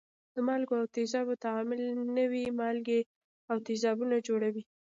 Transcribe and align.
د 0.33 0.35
مالګو 0.47 0.73
او 0.81 0.85
تیزابو 0.95 1.33
تعامل 1.45 1.79
نوي 2.17 2.43
مالګې 2.59 3.01
او 3.51 3.57
تیزابونه 3.67 4.15
جوړوي. 4.27 4.63